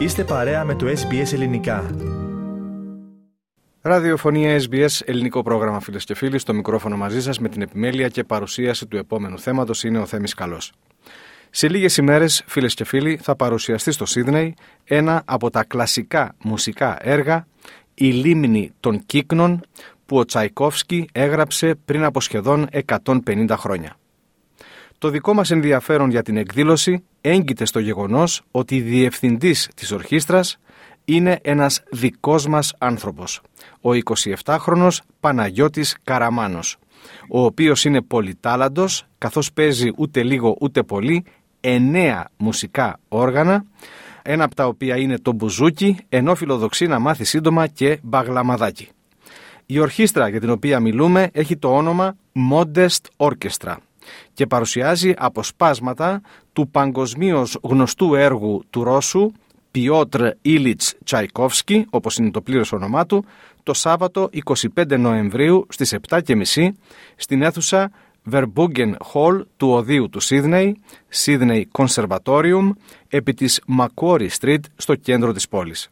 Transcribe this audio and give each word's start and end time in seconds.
Είστε 0.00 0.24
παρέα 0.24 0.64
με 0.64 0.74
το 0.74 0.86
SBS 0.86 1.32
Ελληνικά. 1.32 1.90
Ραδιοφωνία 3.80 4.60
SBS, 4.60 4.88
ελληνικό 5.04 5.42
πρόγραμμα 5.42 5.80
φίλες 5.80 6.04
και 6.04 6.14
φίλοι. 6.14 6.38
Στο 6.38 6.54
μικρόφωνο 6.54 6.96
μαζί 6.96 7.22
σας 7.22 7.38
με 7.38 7.48
την 7.48 7.62
επιμέλεια 7.62 8.08
και 8.08 8.24
παρουσίαση 8.24 8.86
του 8.86 8.96
επόμενου 8.96 9.38
θέματος 9.38 9.84
είναι 9.84 9.98
ο 9.98 10.06
Θέμης 10.06 10.34
Καλός. 10.34 10.72
Σε 11.50 11.68
λίγες 11.68 11.96
ημέρες, 11.96 12.42
φίλες 12.46 12.74
και 12.74 12.84
φίλοι, 12.84 13.18
θα 13.22 13.36
παρουσιαστεί 13.36 13.92
στο 13.92 14.06
Σίδνεϊ 14.06 14.54
ένα 14.84 15.22
από 15.24 15.50
τα 15.50 15.64
κλασικά 15.64 16.34
μουσικά 16.42 16.96
έργα, 17.00 17.46
Η 17.94 18.10
Λίμνη 18.10 18.72
των 18.80 19.06
Κύκνων, 19.06 19.60
που 20.06 20.18
ο 20.18 20.24
Τσαϊκόφσκι 20.24 21.08
έγραψε 21.12 21.74
πριν 21.84 22.04
από 22.04 22.20
σχεδόν 22.20 22.66
150 22.86 23.56
χρόνια. 23.56 23.96
Το 25.00 25.08
δικό 25.08 25.34
μας 25.34 25.50
ενδιαφέρον 25.50 26.10
για 26.10 26.22
την 26.22 26.36
εκδήλωση 26.36 27.04
έγκυται 27.20 27.64
στο 27.64 27.78
γεγονός 27.78 28.42
ότι 28.50 28.80
διευθυντής 28.80 29.70
της 29.74 29.92
ορχήστρας 29.92 30.58
είναι 31.04 31.38
ένας 31.42 31.82
δικός 31.90 32.46
μας 32.46 32.74
άνθρωπος, 32.78 33.40
ο 33.80 33.90
27χρονος 34.44 34.98
Παναγιώτης 35.20 35.96
Καραμάνος, 36.04 36.76
ο 37.28 37.44
οποίος 37.44 37.84
είναι 37.84 38.02
πολυτάλαντος 38.02 39.06
καθώς 39.18 39.52
παίζει 39.52 39.90
ούτε 39.96 40.22
λίγο 40.22 40.56
ούτε 40.60 40.82
πολύ 40.82 41.24
εννέα 41.60 42.28
μουσικά 42.36 42.98
όργανα, 43.08 43.64
ένα 44.22 44.44
από 44.44 44.54
τα 44.54 44.66
οποία 44.66 44.96
είναι 44.96 45.18
το 45.18 45.32
μπουζούκι, 45.32 45.96
ενώ 46.08 46.34
φιλοδοξεί 46.34 46.86
να 46.86 46.98
μάθει 46.98 47.24
σύντομα 47.24 47.66
και 47.66 47.98
μπαγλαμαδάκι. 48.02 48.88
Η 49.66 49.78
ορχήστρα 49.78 50.28
για 50.28 50.40
την 50.40 50.50
οποία 50.50 50.80
μιλούμε 50.80 51.28
έχει 51.32 51.56
το 51.56 51.76
όνομα 51.76 52.16
Modest 52.52 53.28
Orchestra 53.28 53.74
και 54.32 54.46
παρουσιάζει 54.46 55.14
αποσπάσματα 55.16 56.20
του 56.52 56.68
παγκοσμίως 56.68 57.58
γνωστού 57.62 58.14
έργου 58.14 58.64
του 58.70 58.84
Ρώσου 58.84 59.32
Πιότρ 59.70 60.26
Ήλιτς 60.42 60.94
Τσαϊκόφσκι, 61.04 61.86
όπως 61.90 62.16
είναι 62.16 62.30
το 62.30 62.40
πλήρες 62.40 62.72
όνομά 62.72 63.06
του, 63.06 63.24
το 63.62 63.74
Σάββατο 63.74 64.30
25 64.76 64.98
Νοεμβρίου 64.98 65.66
στις 65.68 65.96
7.30 66.08 66.68
στην 67.16 67.42
αίθουσα 67.42 67.90
Verbogen 68.30 68.92
Hall 69.12 69.40
του 69.56 69.70
Οδείου 69.70 70.08
του 70.08 70.20
Σίδνεϊ, 70.20 70.80
Sydney 71.24 71.62
Conservatorium, 71.78 72.70
επί 73.08 73.34
της 73.34 73.60
Macquarie 73.78 74.28
Street 74.40 74.60
στο 74.76 74.94
κέντρο 74.94 75.32
της 75.32 75.48
πόλης. 75.48 75.90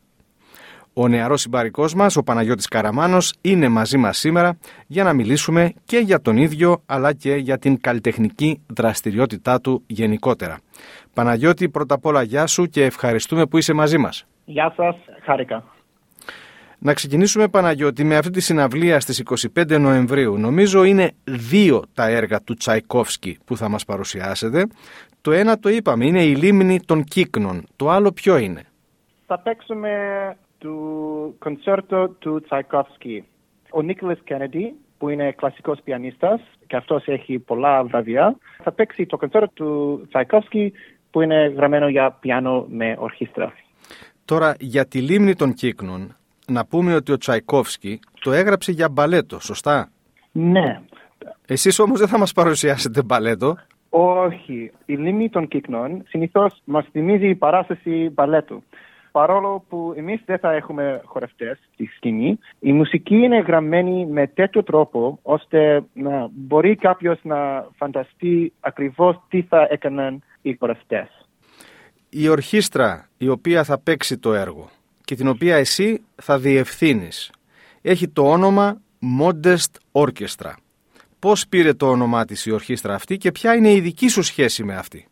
Ο 1.00 1.08
νεαρός 1.08 1.40
συμπαρικός 1.40 1.94
μας, 1.94 2.16
ο 2.16 2.22
Παναγιώτης 2.22 2.68
Καραμάνος, 2.68 3.34
είναι 3.40 3.68
μαζί 3.68 3.96
μας 3.96 4.18
σήμερα 4.18 4.58
για 4.86 5.04
να 5.04 5.12
μιλήσουμε 5.12 5.72
και 5.84 5.98
για 5.98 6.20
τον 6.20 6.36
ίδιο 6.36 6.82
αλλά 6.86 7.12
και 7.12 7.34
για 7.34 7.58
την 7.58 7.80
καλλιτεχνική 7.80 8.60
δραστηριότητά 8.66 9.60
του 9.60 9.82
γενικότερα. 9.86 10.58
Παναγιώτη, 11.14 11.68
πρώτα 11.68 11.94
απ' 11.94 12.06
όλα 12.06 12.22
γεια 12.22 12.46
σου 12.46 12.66
και 12.66 12.84
ευχαριστούμε 12.84 13.46
που 13.46 13.58
είσαι 13.58 13.72
μαζί 13.72 13.98
μας. 13.98 14.26
Γεια 14.44 14.72
σας, 14.76 14.96
χάρηκα. 15.24 15.64
Να 16.78 16.94
ξεκινήσουμε 16.94 17.48
Παναγιώτη 17.48 18.04
με 18.04 18.16
αυτή 18.16 18.30
τη 18.30 18.40
συναυλία 18.40 19.00
στις 19.00 19.18
25 19.18 19.78
Νοεμβρίου. 19.78 20.38
Νομίζω 20.38 20.84
είναι 20.84 21.10
δύο 21.24 21.82
τα 21.94 22.08
έργα 22.08 22.40
του 22.42 22.54
Τσαϊκόφσκι 22.54 23.38
που 23.44 23.56
θα 23.56 23.68
μας 23.68 23.84
παρουσιάσετε. 23.84 24.66
Το 25.20 25.32
ένα 25.32 25.58
το 25.58 25.68
είπαμε, 25.68 26.06
είναι 26.06 26.24
η 26.24 26.34
λίμνη 26.34 26.80
των 26.80 27.04
κύκνων. 27.04 27.66
Το 27.76 27.90
άλλο 27.90 28.12
ποιο 28.12 28.36
είναι; 28.36 28.62
Θα 29.26 29.38
παίξουμε 29.38 29.88
του 30.58 31.36
κονσέρτο 31.38 32.08
του 32.08 32.40
Τσαϊκόφσκι. 32.40 33.24
Ο 33.70 33.82
Νίκολας 33.82 34.18
Κέννεντι, 34.24 34.74
που 34.98 35.08
είναι 35.08 35.32
κλασικός 35.32 35.80
πιανίστας 35.84 36.40
και 36.66 36.76
αυτός 36.76 37.06
έχει 37.06 37.38
πολλά 37.38 37.84
βραβεία, 37.84 38.36
θα 38.62 38.72
παίξει 38.72 39.06
το 39.06 39.16
κονσέρτο 39.16 39.50
του 39.54 40.04
Τσαϊκόφσκι 40.08 40.72
που 41.10 41.20
είναι 41.20 41.52
γραμμένο 41.56 41.88
για 41.88 42.10
πιάνο 42.20 42.66
με 42.68 42.96
ορχήστρα. 42.98 43.52
Τώρα 44.24 44.54
για 44.58 44.86
τη 44.86 45.00
λίμνη 45.00 45.34
των 45.34 45.54
κύκνων, 45.54 46.16
να 46.46 46.66
πούμε 46.66 46.94
ότι 46.94 47.12
ο 47.12 47.16
Τσαϊκόφσκι 47.16 48.00
το 48.20 48.32
έγραψε 48.32 48.72
για 48.72 48.88
μπαλέτο, 48.88 49.40
σωστά; 49.40 49.90
Ναι. 50.32 50.80
Εσείς 51.46 51.78
όμως 51.78 51.98
δεν 51.98 52.08
θα 52.08 52.18
μας 52.18 52.32
παρουσιάσετε 52.32 53.02
μπαλέτο. 53.02 53.56
Όχι. 53.88 54.70
Η 54.84 54.94
λίμνη 54.94 55.28
των 55.28 55.48
κύκνων 55.48 56.02
συνήθως 56.08 56.62
μας 56.64 56.86
θυμίζει 56.92 57.28
η 57.28 57.34
παράσταση 57.34 58.10
μπαλέτου 58.12 58.62
παρόλο 59.18 59.64
που 59.68 59.94
εμείς 59.96 60.20
δεν 60.24 60.38
θα 60.38 60.52
έχουμε 60.52 61.00
χορευτές 61.04 61.58
στη 61.72 61.84
σκηνή, 61.96 62.38
η 62.58 62.72
μουσική 62.72 63.14
είναι 63.14 63.38
γραμμένη 63.38 64.06
με 64.06 64.26
τέτοιο 64.26 64.62
τρόπο 64.62 65.18
ώστε 65.22 65.84
να 65.92 66.28
μπορεί 66.32 66.76
κάποιος 66.76 67.18
να 67.22 67.68
φανταστεί 67.76 68.52
ακριβώς 68.60 69.20
τι 69.28 69.42
θα 69.42 69.66
έκαναν 69.70 70.22
οι 70.42 70.56
χορευτές. 70.58 71.08
Η 72.08 72.28
ορχήστρα 72.28 73.08
η 73.18 73.28
οποία 73.28 73.64
θα 73.64 73.78
παίξει 73.78 74.18
το 74.18 74.34
έργο 74.34 74.68
και 75.04 75.14
την 75.14 75.28
οποία 75.28 75.56
εσύ 75.56 76.04
θα 76.14 76.38
διευθύνεις 76.38 77.32
έχει 77.82 78.08
το 78.08 78.30
όνομα 78.30 78.80
Modest 79.20 80.02
Orchestra. 80.04 80.52
Πώς 81.18 81.48
πήρε 81.48 81.72
το 81.74 81.86
όνομά 81.90 82.24
της 82.24 82.46
η 82.46 82.50
ορχήστρα 82.50 82.94
αυτή 82.94 83.16
και 83.16 83.32
ποια 83.32 83.54
είναι 83.54 83.72
η 83.72 83.80
δική 83.80 84.08
σου 84.08 84.22
σχέση 84.22 84.64
με 84.64 84.76
αυτή; 84.76 85.06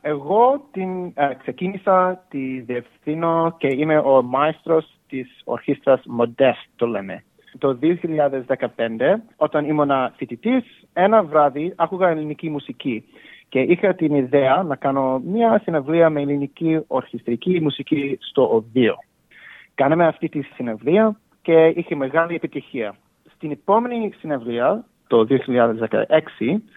Εγώ 0.00 0.68
την, 0.72 1.06
ε, 1.14 1.34
ξεκίνησα 1.38 2.24
τη 2.28 2.60
διευθύνω 2.60 3.54
και 3.58 3.68
είμαι 3.68 3.98
ο 3.98 4.22
μάιστρος 4.22 4.94
της 5.08 5.40
ορχήστρας 5.44 6.02
Modest, 6.20 6.68
το 6.76 6.86
λέμε. 6.86 7.24
Το 7.58 7.74
2015, 7.74 9.22
όταν 9.36 9.64
ήμουν 9.64 9.90
φοιτητής, 10.16 10.64
ένα 10.92 11.22
βράδυ 11.22 11.72
άκουγα 11.76 12.08
ελληνική 12.08 12.50
μουσική 12.50 13.04
και 13.48 13.60
είχα 13.60 13.94
την 13.94 14.14
ιδέα 14.14 14.62
να 14.62 14.76
κάνω 14.76 15.22
μια 15.24 15.60
συναυλία 15.64 16.10
με 16.10 16.20
ελληνική 16.20 16.80
ορχιστρική 16.86 17.60
μουσική 17.60 18.18
στο 18.20 18.54
Οδείο. 18.54 18.94
Κάναμε 19.74 20.06
αυτή 20.06 20.28
τη 20.28 20.42
συναυλία 20.42 21.20
και 21.42 21.72
είχε 21.76 21.94
μεγάλη 21.94 22.34
επιτυχία. 22.34 22.96
Στην 23.34 23.50
επόμενη 23.50 24.12
συναυλία 24.18 24.84
το 25.10 25.26
2016 25.28 25.34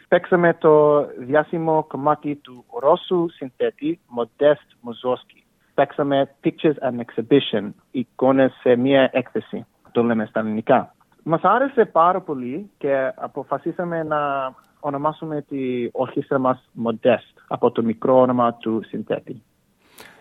παίξαμε 0.07 0.53
το 0.53 1.05
διάσημο 1.19 1.85
κομμάτι 1.87 2.35
του 2.35 2.65
Ρώσου 2.79 3.29
συνθέτη 3.29 3.99
Modest 4.17 4.89
Mussorgsky. 4.89 5.41
Παίξαμε 5.73 6.35
Pictures 6.43 6.77
and 6.87 6.99
Exhibition, 7.05 7.69
εικόνες 7.91 8.51
σε 8.61 8.75
μία 8.75 9.09
έκθεση, 9.13 9.65
το 9.91 10.03
λέμε 10.03 10.25
στα 10.25 10.39
ελληνικά. 10.39 10.95
Μας 11.23 11.41
άρεσε 11.43 11.85
πάρα 11.85 12.21
πολύ 12.21 12.69
και 12.77 13.11
αποφασίσαμε 13.15 14.03
να 14.03 14.53
ονομάσουμε 14.79 15.41
τη 15.41 15.89
ορχήστρα 15.91 16.39
μας 16.39 16.69
Modest 16.85 17.41
από 17.47 17.71
το 17.71 17.83
μικρό 17.83 18.19
όνομα 18.19 18.53
του 18.53 18.81
συνθέτη. 18.85 19.43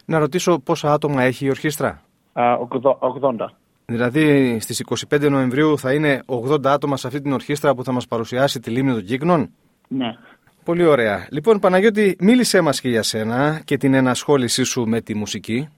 Να 0.05 0.19
ρωτήσω 0.19 0.59
πόσα 0.59 0.93
άτομα 0.93 1.23
έχει 1.23 1.47
η 1.47 1.49
ορχήστρα; 1.49 2.01
Uh, 2.35 2.59
80. 2.99 3.47
Δηλαδή 3.93 4.59
στις 4.61 4.85
25 5.11 5.31
Νοεμβρίου 5.31 5.79
θα 5.79 5.93
είναι 5.93 6.23
80 6.27 6.67
άτομα 6.67 6.97
σε 6.97 7.07
αυτή 7.07 7.21
την 7.21 7.33
ορχήστρα 7.33 7.75
που 7.75 7.85
θα 7.85 7.93
μας 7.93 8.07
παρουσιάσει 8.07 8.61
τη 8.61 8.71
Λίμνη 8.71 8.93
των 8.93 9.05
Κύκνων. 9.05 9.51
Ναι. 9.89 10.17
Πολύ 10.65 10.85
ωραία. 10.85 11.27
Λοιπόν 11.31 11.59
Παναγιώτη, 11.59 12.17
μίλησέ 12.21 12.61
μας 12.61 12.81
και 12.81 12.89
για 12.89 13.03
σένα 13.03 13.63
και 13.65 13.77
την 13.77 13.95
ενασχόλησή 13.95 14.65
σου 14.65 14.87
με 14.87 15.01
τη 15.01 15.15
μουσική. 15.15 15.69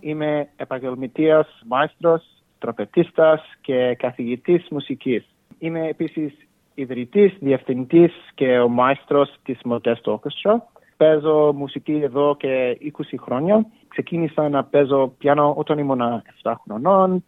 Είμαι 0.00 0.48
επαγγελματίας 0.56 1.62
μάιστρος, 1.66 2.22
τραπετίστας 2.58 3.42
και 3.60 3.94
καθηγητής 3.98 4.66
μουσικής. 4.70 5.24
Είμαι 5.58 5.88
επίσης 5.88 6.32
ιδρυτής, 6.74 7.32
διευθυντής 7.40 8.12
και 8.34 8.58
ο 8.58 8.68
μάιστρος 8.68 9.34
της 9.42 9.58
Modest 9.64 10.02
Orchestra. 10.04 10.54
Παίζω 11.02 11.52
μουσική 11.52 12.00
εδώ 12.02 12.36
και 12.38 12.78
20 12.82 13.02
χρόνια 13.20 13.66
ξεκίνησα 13.88 14.48
να 14.48 14.64
παίζω 14.64 15.14
πιάνο 15.18 15.54
όταν 15.56 15.78
ήμουν 15.78 16.00
7 16.42 16.52
χρονών 16.64 17.24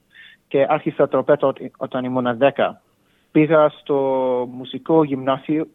και 0.49 0.67
άρχισα 0.69 1.09
τροπέτα 1.09 1.53
όταν 1.77 2.05
ήμουν 2.05 2.39
10. 2.41 2.51
Πήγα 3.33 3.69
στο 3.69 3.99
μουσικό 4.53 5.05
γυμνάσιο, 5.05 5.67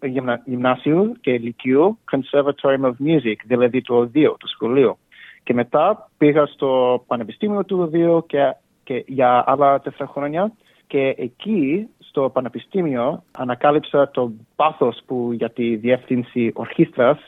γυμνάσιο 0.46 1.12
και 1.22 1.38
λυκείο 1.38 1.98
Conservatorium 2.12 2.82
of 2.82 2.94
Music, 3.06 3.36
δηλαδή 3.46 3.82
το 3.82 3.96
Οδείο, 3.96 4.36
το 4.40 4.48
σχολείο. 4.48 4.98
Και 5.44 5.54
μετά 5.54 6.10
πήγα 6.18 6.46
στο 6.46 7.04
Πανεπιστήμιο 7.08 7.66
του 7.66 7.80
Οδείου 7.80 8.26
και, 8.28 8.56
και 8.84 9.04
για 9.08 9.44
άλλα 9.48 9.80
τέσσερα 9.80 10.10
χρόνια 10.10 10.52
και 10.88 11.16
εκεί 11.18 11.88
στο 12.00 12.30
Πανεπιστήμιο 12.30 13.24
ανακάλυψα 13.32 14.10
το 14.12 14.32
πάθος 14.56 15.00
που 15.06 15.30
για 15.34 15.50
τη 15.50 15.76
διεύθυνση 15.76 16.52
ορχήστρας 16.56 17.20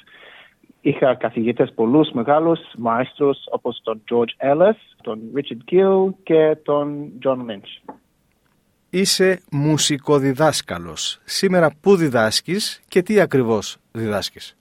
Είχα 0.81 1.15
καθηγητές 1.15 1.73
πολλούς 1.73 2.11
μεγάλους 2.11 2.59
μαέστρους 2.77 3.37
όπως 3.51 3.81
τον 3.83 4.01
George 4.11 4.51
Ellis, 4.51 4.77
τον 5.01 5.19
Richard 5.35 5.73
Gill 5.73 6.13
και 6.23 6.57
τον 6.63 7.11
John 7.25 7.37
Lynch. 7.37 7.95
Είσαι 8.89 9.41
μουσικοδιδάσκαλος. 9.51 11.21
Σήμερα 11.23 11.71
πού 11.81 11.95
διδάσκεις 11.95 12.81
και 12.87 13.01
τι 13.01 13.19
ακριβώς 13.19 13.77
διδάσκεις; 13.91 14.57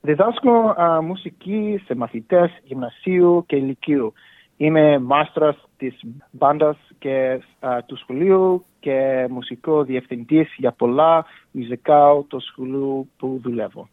Διδάσκω 0.00 0.50
α, 0.50 1.02
μουσική 1.02 1.82
σε 1.84 1.94
μαθητές 1.94 2.50
γυμνασίου 2.64 3.44
και 3.46 3.56
ηλικίου. 3.56 4.12
Είμαι 4.56 4.98
μάστρας 4.98 5.56
της 5.76 6.00
μπάντας 6.30 6.76
και 6.98 7.40
του 7.86 7.96
σχολείου 7.96 8.64
και 8.80 9.26
μουσικό 9.30 9.84
διευθυντής 9.84 10.54
για 10.56 10.72
πολλά 10.72 11.24
μουσικά 11.50 12.24
του 12.28 12.40
σχολείου 12.40 13.10
που 13.16 13.40
δουλεύω. 13.42 13.88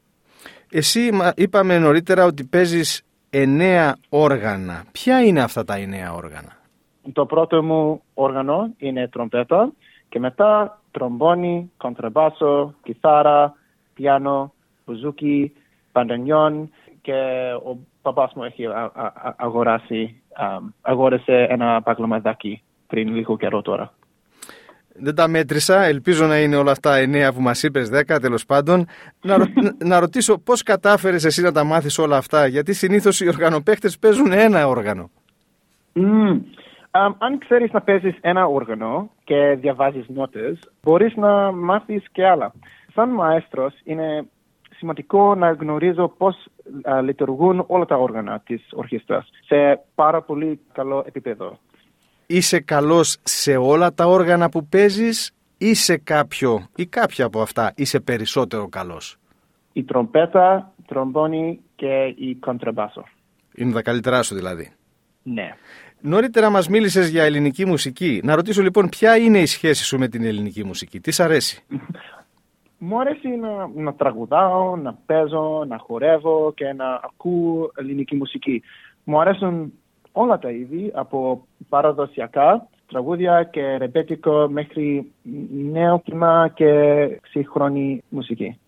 Εσύ 0.71 1.09
είπαμε 1.35 1.79
νωρίτερα 1.79 2.25
ότι 2.25 2.43
παίζεις 2.43 3.03
εννέα 3.29 3.95
όργανα. 4.09 4.83
Ποια 4.91 5.21
είναι 5.21 5.41
αυτά 5.41 5.63
τα 5.63 5.75
εννέα 5.75 6.13
όργανα; 6.13 6.57
Το 7.13 7.25
πρώτο 7.25 7.63
μου 7.63 8.01
όργανο 8.13 8.73
είναι 8.77 9.07
τρομπέτα 9.07 9.71
και 10.09 10.19
μετά 10.19 10.79
τρομπόνι, 10.91 11.71
κοντραμπάσο, 11.77 12.73
κιθάρα, 12.83 13.55
πιάνο, 13.93 14.53
μπουζούκι, 14.85 15.53
παντανιόν 15.91 16.69
και 17.01 17.13
ο 17.65 17.77
παπάς 18.01 18.33
μου 18.35 18.43
έχει 18.43 18.63
αγοράσει, 19.37 20.21
αγόρασε 20.81 21.47
ένα 21.49 21.81
παγλωμαδάκι 21.81 22.61
πριν 22.87 23.15
λίγο 23.15 23.37
καιρό 23.37 23.61
τώρα. 23.61 23.93
Δεν 24.97 25.15
τα 25.15 25.27
μέτρησα, 25.27 25.83
ελπίζω 25.83 26.25
να 26.25 26.39
είναι 26.39 26.55
όλα 26.55 26.71
αυτά 26.71 26.95
εννέα 26.95 27.33
που 27.33 27.41
μας 27.41 27.63
είπες, 27.63 27.89
δέκα 27.89 28.19
τέλος 28.19 28.45
πάντων. 28.45 28.85
Να, 29.21 29.37
να 29.83 29.99
ρωτήσω 29.99 30.37
πώς 30.37 30.63
κατάφερες 30.63 31.25
εσύ 31.25 31.41
να 31.41 31.51
τα 31.51 31.63
μάθεις 31.63 31.97
όλα 31.97 32.17
αυτά, 32.17 32.47
γιατί 32.47 32.73
συνήθως 32.73 33.19
οι 33.21 33.27
οργανοπαίχτες 33.27 33.99
παίζουν 33.99 34.31
ένα 34.31 34.67
όργανο. 34.67 35.09
Mm. 35.95 36.39
αν 37.17 37.37
ξέρεις 37.37 37.71
να 37.71 37.81
παίζεις 37.81 38.17
ένα 38.21 38.45
όργανο 38.45 39.09
και 39.23 39.57
διαβάζεις 39.59 40.05
νότες, 40.07 40.59
μπορείς 40.81 41.15
να 41.15 41.51
μάθεις 41.51 42.03
και 42.11 42.27
άλλα. 42.27 42.53
Σαν 42.93 43.09
μαέστρος 43.09 43.73
είναι 43.83 44.25
σημαντικό 44.77 45.35
να 45.35 45.51
γνωρίζω 45.51 46.07
πώς 46.17 46.47
λειτουργούν 47.03 47.63
όλα 47.67 47.85
τα 47.85 47.95
όργανα 47.95 48.41
της 48.45 48.67
ορχήστρας 48.73 49.29
σε 49.45 49.79
πάρα 49.95 50.21
πολύ 50.21 50.59
καλό 50.73 51.03
επίπεδο. 51.07 51.57
Είσαι 52.27 52.59
καλός 52.59 53.17
σε 53.23 53.55
όλα 53.55 53.93
τα 53.93 54.05
όργανα 54.07 54.49
που 54.49 54.67
παίζεις 54.67 55.31
ή 55.57 55.73
σε 55.73 55.97
κάποιο 55.97 56.67
ή 56.75 56.85
κάποια 56.85 57.25
από 57.25 57.41
αυτά 57.41 57.73
είσαι 57.75 57.99
περισσότερο 57.99 58.67
καλός; 58.67 59.17
Η 59.73 59.83
τρομπέτα, 59.83 60.73
τρομπόνι 60.87 61.59
και 61.75 62.13
η 62.17 62.35
κοντραμπάσο. 62.35 63.03
Είναι 63.55 63.71
τα 63.73 63.81
καλύτερά 63.81 64.23
σου 64.23 64.35
δηλαδή. 64.35 64.71
Ναι. 65.23 65.55
Νωρίτερα 66.01 66.49
μας 66.49 66.67
μίλησες 66.67 67.09
για 67.09 67.23
ελληνική 67.23 67.65
μουσική. 67.65 68.21
Να 68.23 68.35
ρωτήσω 68.35 68.61
λοιπόν 68.61 68.89
ποια 68.89 69.17
είναι 69.17 69.39
η 69.39 69.45
σχέση 69.45 69.83
σου 69.83 69.97
με 69.97 70.07
την 70.07 70.23
ελληνική 70.23 70.63
μουσική; 70.63 70.99
Τι 70.99 71.11
σ' 71.11 71.19
αρέσει; 71.19 71.63
Μου 72.77 72.99
αρέσει 72.99 73.27
να, 73.27 73.67
να 73.83 73.93
τραγουδάω, 73.93 74.75
να 74.75 74.93
παίζω, 75.05 75.65
να 75.67 75.77
χορεύω 75.77 76.53
και 76.55 76.73
να 76.73 76.99
ακούω 77.03 77.71
ελληνική 77.75 78.15
μουσική. 78.15 78.61
Μου 79.03 79.21
αρέσουν 79.21 79.73
όλα 80.15 80.39
τα 80.39 80.49
είδη, 80.51 80.91
από 80.93 81.47
παραδοσιακά 81.69 82.67
τραγούδια 82.87 83.43
και 83.43 83.77
ρεμπέτικο 83.77 84.47
μέχρι 84.49 85.11
νέο 85.71 86.01
κλίμα 86.05 86.51
και 86.53 86.71
σύγχρονη 87.29 88.03
μουσική. 88.09 88.59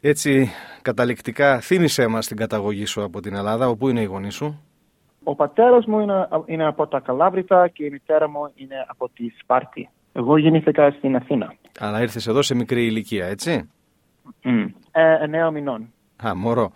Έτσι, 0.00 0.50
καταληκτικά, 0.82 1.60
θύμισέ 1.60 2.06
μας 2.06 2.26
την 2.26 2.36
καταγωγή 2.36 2.84
σου 2.84 3.02
από 3.02 3.20
την 3.20 3.34
Ελλάδα. 3.34 3.68
Όπου 3.68 3.88
είναι 3.88 4.00
η 4.00 4.04
γονή 4.04 4.30
σου; 4.30 4.62
Ο 5.24 5.34
πατέρας 5.34 5.86
μου 5.86 6.00
είναι, 6.00 6.28
είναι 6.46 6.66
από 6.66 6.86
τα 6.86 7.00
Καλάβρητα 7.00 7.68
και 7.68 7.84
η 7.84 7.90
μητέρα 7.90 8.28
μου 8.28 8.52
είναι 8.54 8.84
από 8.86 9.08
τη 9.14 9.28
Σπάρτη. 9.42 9.88
Εγώ 10.12 10.36
γεννήθηκα 10.36 10.90
στην 10.90 11.16
Αθήνα. 11.16 11.54
Αλλά 11.80 12.00
ήρθες 12.00 12.26
εδώ 12.26 12.42
σε 12.42 12.54
μικρή 12.54 12.86
ηλικία, 12.86 13.26
έτσι; 13.26 13.68
Mm. 14.44 14.66
Ε, 14.92 15.24
εννέα 15.24 15.50
μηνών. 15.50 15.92
Α, 16.26 16.34
μωρό. 16.34 16.72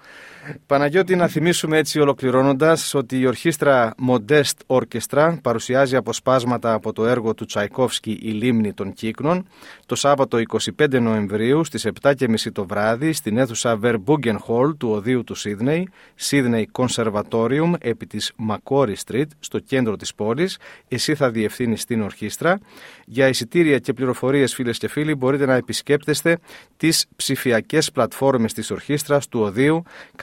Παναγιώτη, 0.67 1.17
να 1.17 1.29
θυμίσουμε 1.29 1.79
έτσι 1.79 2.01
ολοκληρώνοντας 2.01 2.95
ότι 2.95 3.19
η 3.19 3.27
ορχήστρα 3.27 3.95
Modest 4.09 4.79
Orchestra 4.81 5.37
παρουσιάζει 5.43 5.97
αποσπάσματα 5.97 6.73
από 6.73 6.93
το 6.93 7.07
έργο 7.07 7.35
του 7.35 7.45
Τσαϊκόφσκι 7.45 8.19
«Η 8.23 8.31
λίμνη 8.31 8.73
των 8.73 8.93
κύκνων» 8.93 9.47
το 9.87 9.95
Σάββατο 9.95 10.39
25 10.79 11.01
Νοεμβρίου 11.01 11.65
στις 11.65 11.89
7.30 12.03 12.37
το 12.53 12.67
βράδυ 12.67 13.13
στην 13.13 13.39
αίθουσα 13.39 13.79
Verbogen 13.83 14.37
Hall 14.47 14.77
του 14.79 14.89
Οδείου 14.91 15.25
του 15.25 15.35
Σίδνεϊ, 15.35 15.89
Sydney 16.21 16.65
Conservatorium 16.73 17.73
επί 17.79 18.07
της 18.07 18.33
Macquarie 18.49 18.95
Street 19.07 19.27
στο 19.39 19.59
κέντρο 19.59 19.97
της 19.97 20.15
πόλης. 20.15 20.59
Εσύ 20.89 21.15
θα 21.15 21.31
διευθύνεις 21.31 21.85
την 21.85 22.03
ορχήστρα. 22.03 22.59
Για 23.07 23.29
εισιτήρια 23.29 23.79
και 23.79 23.93
πληροφορίες 23.93 24.55
φίλες 24.55 24.79
και 24.79 24.89
φίλοι 24.89 25.15
μπορείτε 25.15 25.47
να 25.47 25.55
επισκέπτεστε 25.55 26.39
τις 26.77 27.07
ψηφιακές 27.17 27.93
πλατφόρμες 27.93 28.53
της 28.53 28.71
ορχήστρας 28.71 29.29
του 29.29 29.41
Οδείου 29.41 29.83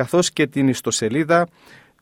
καθώς 0.09 0.31
και 0.31 0.47
την 0.47 0.67
ιστοσελίδα 0.67 1.47